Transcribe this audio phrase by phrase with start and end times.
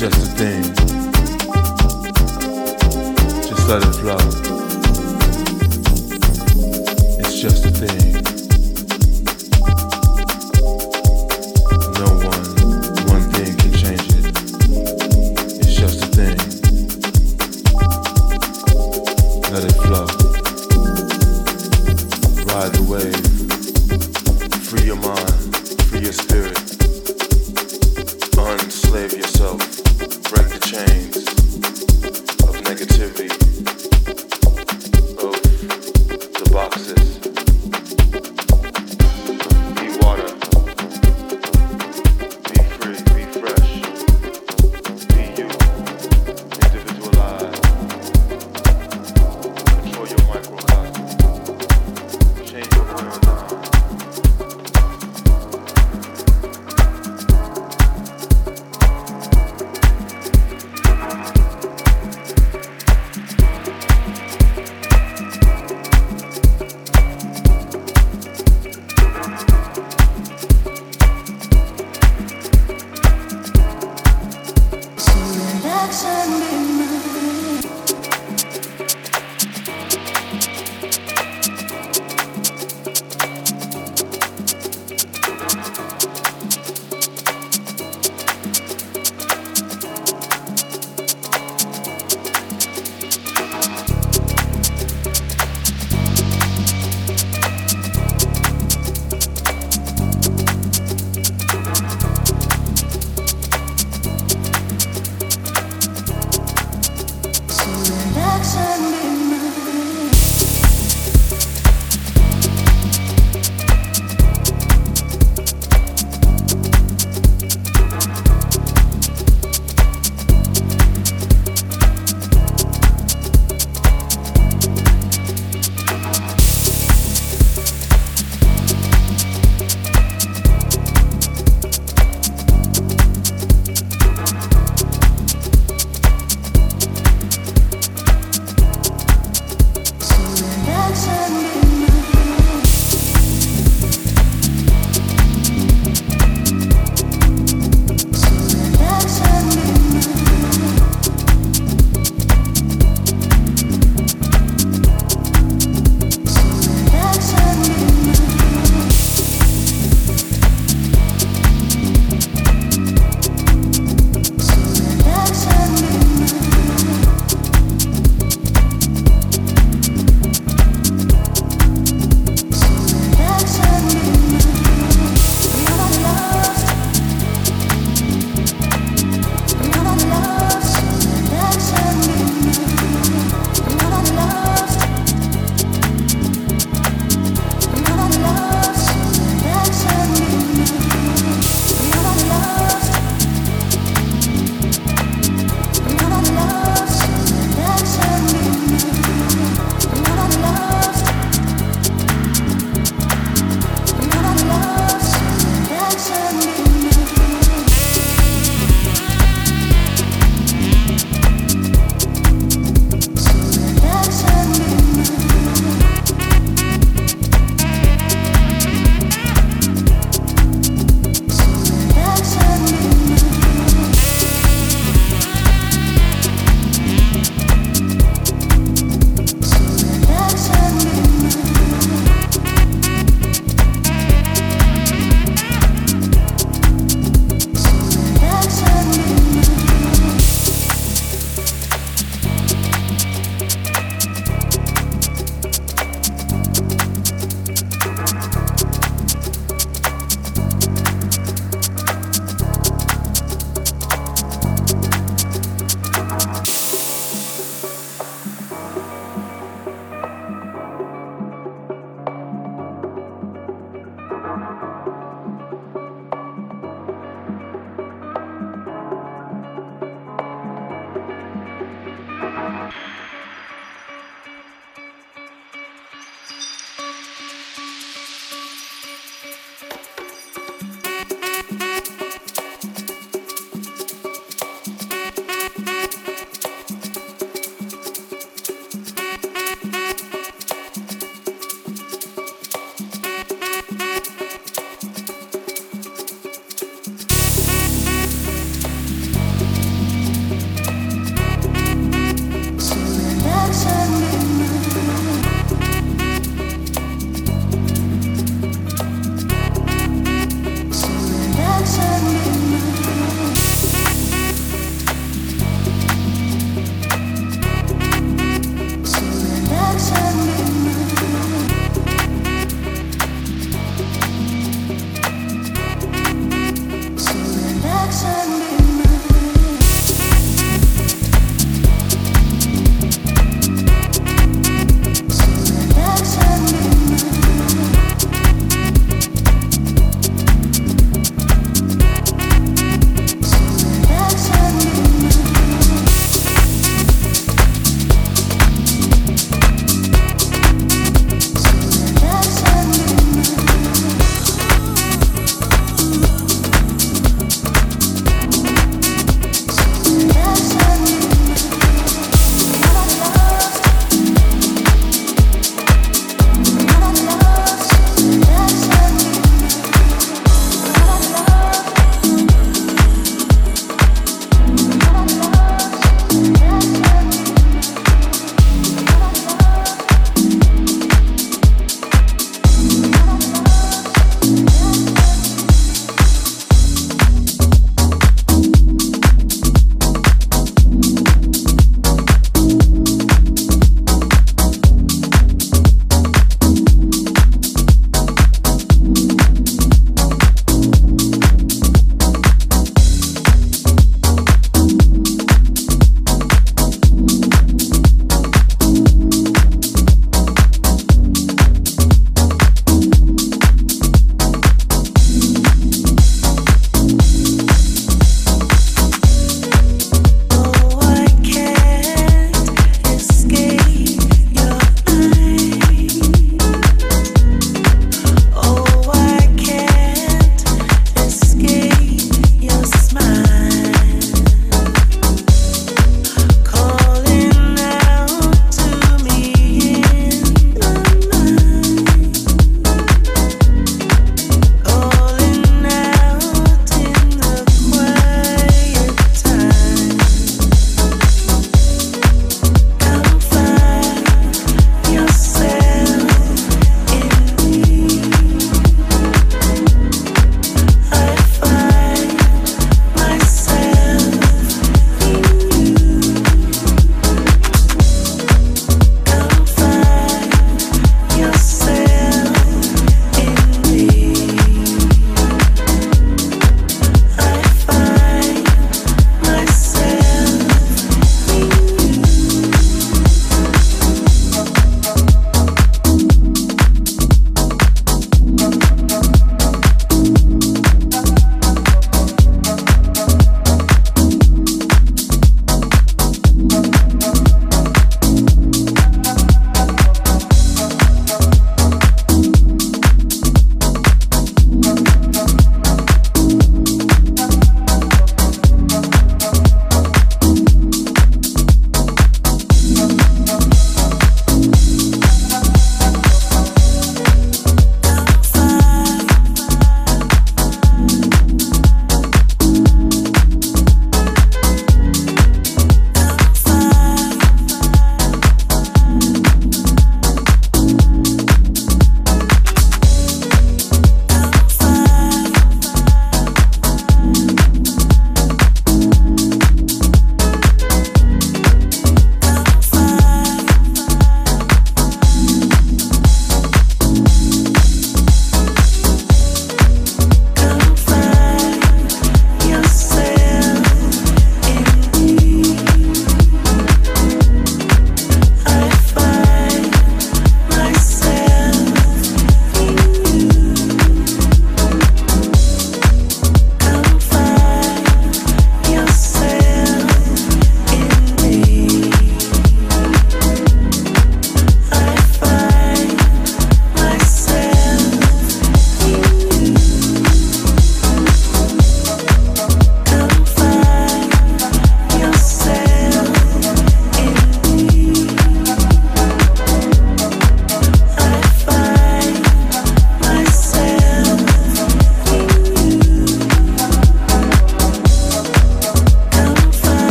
[0.00, 0.62] just a thing.
[3.42, 4.16] Just let it flow.
[7.18, 8.39] It's just a thing.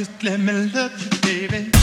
[0.00, 1.79] Just let me love you, baby.